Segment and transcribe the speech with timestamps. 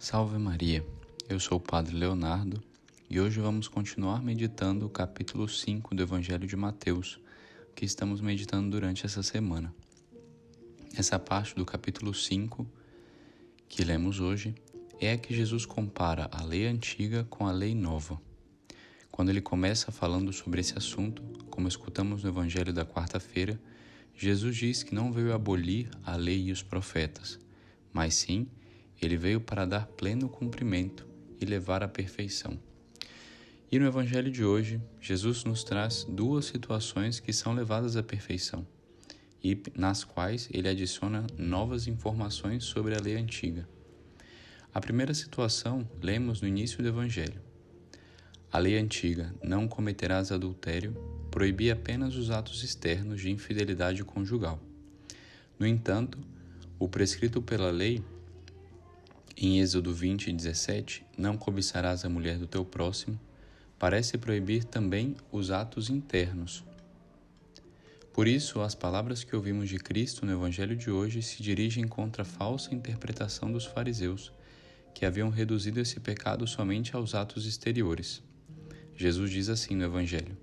[0.00, 0.86] Salve Maria,
[1.28, 2.62] eu sou o Padre Leonardo
[3.10, 7.18] e hoje vamos continuar meditando o capítulo 5 do Evangelho de Mateus,
[7.74, 9.74] que estamos meditando durante essa semana.
[10.96, 12.64] Essa parte do capítulo 5
[13.68, 14.54] que lemos hoje
[15.00, 18.22] é a que Jesus compara a lei antiga com a lei nova.
[19.10, 21.20] Quando ele começa falando sobre esse assunto,
[21.50, 23.60] como escutamos no Evangelho da quarta-feira,
[24.14, 27.36] Jesus diz que não veio abolir a lei e os profetas,
[27.92, 28.46] mas sim
[29.00, 31.06] ele veio para dar pleno cumprimento
[31.40, 32.58] e levar à perfeição.
[33.70, 38.66] E no Evangelho de hoje, Jesus nos traz duas situações que são levadas à perfeição
[39.44, 43.68] e nas quais ele adiciona novas informações sobre a lei antiga.
[44.72, 47.40] A primeira situação lemos no início do Evangelho.
[48.50, 50.96] A lei antiga, não cometerás adultério,
[51.30, 54.58] proibia apenas os atos externos de infidelidade conjugal.
[55.58, 56.18] No entanto,
[56.78, 58.02] o prescrito pela lei
[59.40, 63.16] em Êxodo 20, 17, não cobiçarás a mulher do teu próximo,
[63.78, 66.64] parece proibir também os atos internos.
[68.12, 72.22] Por isso, as palavras que ouvimos de Cristo no Evangelho de hoje se dirigem contra
[72.22, 74.32] a falsa interpretação dos fariseus,
[74.92, 78.20] que haviam reduzido esse pecado somente aos atos exteriores.
[78.96, 80.36] Jesus diz assim no Evangelho: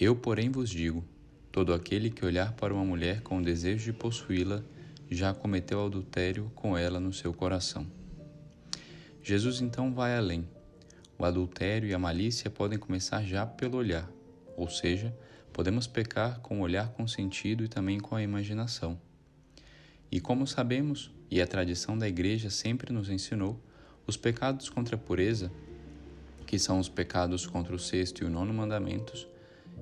[0.00, 1.04] Eu, porém, vos digo:
[1.52, 4.64] todo aquele que olhar para uma mulher com o desejo de possuí-la
[5.08, 7.86] já cometeu adultério com ela no seu coração.
[9.26, 10.48] Jesus então vai além.
[11.18, 14.08] O adultério e a malícia podem começar já pelo olhar,
[14.56, 15.12] ou seja,
[15.52, 18.96] podemos pecar com o olhar consentido e também com a imaginação.
[20.12, 23.60] E como sabemos, e a tradição da Igreja sempre nos ensinou,
[24.06, 25.50] os pecados contra a pureza,
[26.46, 29.26] que são os pecados contra o sexto e o nono mandamentos,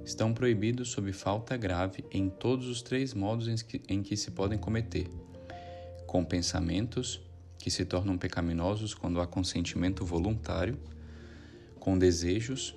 [0.06, 4.30] estão proibidos sob falta grave em todos os três modos em que, em que se
[4.30, 5.06] podem cometer:
[6.06, 7.20] com pensamentos,
[7.64, 10.78] que se tornam pecaminosos quando há consentimento voluntário,
[11.80, 12.76] com desejos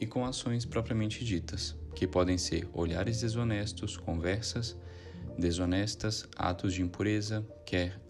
[0.00, 4.76] e com ações propriamente ditas, que podem ser olhares desonestos, conversas
[5.38, 8.00] desonestas, atos de impureza, quer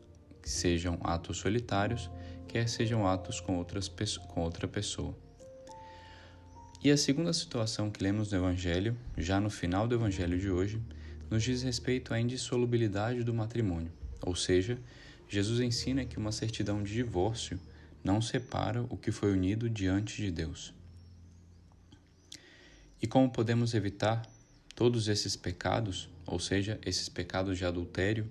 [0.43, 2.11] sejam atos solitários,
[2.49, 3.87] quer sejam atos com, outras,
[4.17, 5.15] com outra pessoa.
[6.83, 10.81] E a segunda situação que lemos no Evangelho, já no final do Evangelho de hoje,
[11.29, 13.93] nos diz respeito à indissolubilidade do matrimônio,
[14.23, 14.79] ou seja,
[15.29, 17.59] Jesus ensina que uma certidão de divórcio
[18.03, 20.73] não separa o que foi unido diante de Deus.
[23.03, 24.25] E como podemos evitar
[24.75, 28.31] todos esses pecados, ou seja, esses pecados de adultério,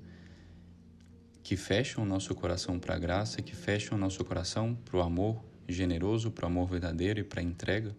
[1.43, 5.01] que fecham o nosso coração para a graça, que fecham o nosso coração para o
[5.01, 7.95] amor generoso, para o amor verdadeiro e para a entrega?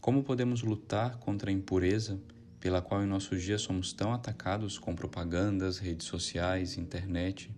[0.00, 2.18] Como podemos lutar contra a impureza
[2.58, 7.50] pela qual em nossos dias somos tão atacados com propagandas, redes sociais, internet?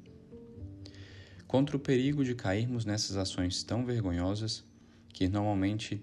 [1.46, 4.64] Contra o perigo de cairmos nessas ações tão vergonhosas
[5.12, 6.02] que normalmente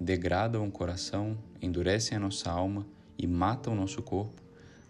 [0.00, 2.86] degradam o coração, endurecem a nossa alma
[3.16, 4.42] e matam o nosso corpo,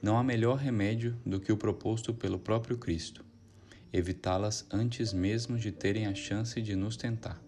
[0.03, 3.25] não há melhor remédio do que o proposto pelo próprio Cristo:
[3.93, 7.41] evitá-las antes mesmo de terem a chance de nos tentar.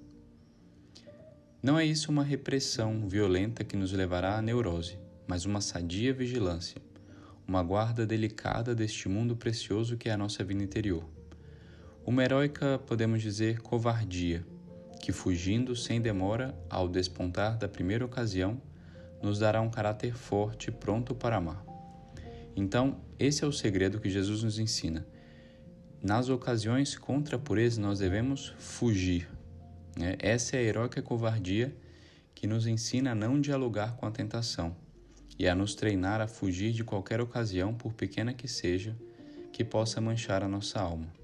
[1.62, 6.81] Não é isso uma repressão violenta que nos levará à neurose, mas uma sadia vigilância,
[7.47, 11.04] uma guarda delicada deste mundo precioso que é a nossa vida interior
[12.05, 14.44] uma heróica, podemos dizer, covardia,
[15.00, 18.61] que fugindo sem demora ao despontar da primeira ocasião,
[19.22, 21.62] nos dará um caráter forte, pronto para amar.
[22.56, 25.06] Então, esse é o segredo que Jesus nos ensina.
[26.03, 29.28] Nas ocasiões contra a pureza, nós devemos fugir.
[29.97, 30.17] Né?
[30.19, 31.77] Essa é a heróica covardia
[32.34, 34.75] que nos ensina a não dialogar com a tentação
[35.38, 38.97] e a nos treinar a fugir de qualquer ocasião, por pequena que seja,
[39.53, 41.19] que possa manchar a nossa alma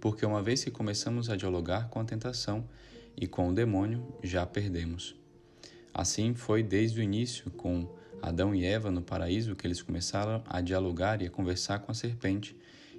[0.00, 2.68] porque uma vez que começamos a dialogar com a tentação
[3.16, 5.16] e com o demônio, já perdemos.
[5.92, 7.88] Assim foi desde o início com
[8.20, 11.94] Adão e Eva no paraíso que eles começaram a dialogar e a conversar com a
[11.94, 12.56] serpente.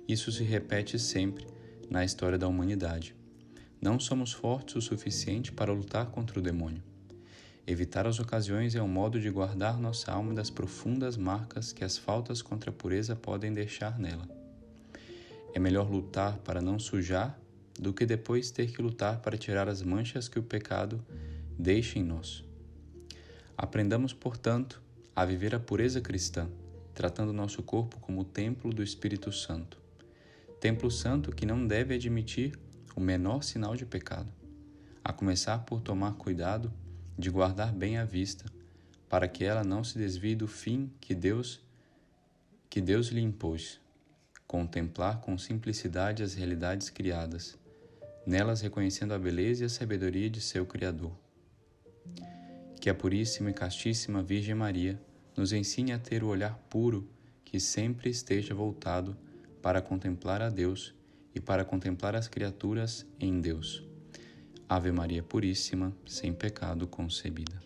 [0.08, 1.46] Isso se repete sempre
[1.90, 3.16] na história da humanidade.
[3.82, 6.82] Não somos fortes o suficiente para lutar contra o demônio.
[7.68, 11.98] Evitar as ocasiões é um modo de guardar nossa alma das profundas marcas que as
[11.98, 14.37] faltas contra a pureza podem deixar nela.
[15.58, 17.36] É melhor lutar para não sujar
[17.80, 21.04] do que depois ter que lutar para tirar as manchas que o pecado
[21.58, 22.44] deixa em nós.
[23.58, 24.80] Aprendamos, portanto,
[25.16, 26.48] a viver a pureza cristã,
[26.94, 29.80] tratando nosso corpo como o templo do Espírito Santo.
[30.62, 32.56] Templo santo que não deve admitir
[32.96, 34.32] o menor sinal de pecado,
[35.04, 36.72] a começar por tomar cuidado
[37.18, 38.46] de guardar bem a vista,
[39.10, 41.60] para que ela não se desvie do fim que Deus
[42.70, 43.80] que Deus lhe impôs
[44.48, 47.58] contemplar com simplicidade as realidades criadas,
[48.26, 51.12] nelas reconhecendo a beleza e a sabedoria de seu Criador.
[52.80, 55.00] Que a Puríssima e Castíssima Virgem Maria
[55.36, 57.10] nos ensine a ter o olhar puro
[57.44, 59.18] que sempre esteja voltado
[59.62, 60.94] para contemplar a Deus
[61.36, 63.84] e para contemplar as criaturas em Deus.
[64.70, 67.62] Ave Maria Puríssima, sem pecado concebida.